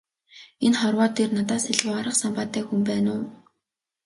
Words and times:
Энэ 0.65 0.77
хорвоо 0.81 1.07
дээр 1.15 1.31
надаас 1.37 1.63
илүү 1.71 1.91
арга 1.99 2.13
самбаатай 2.21 2.63
хүн 2.65 2.81
байна 2.89 3.09
уу? 3.17 3.25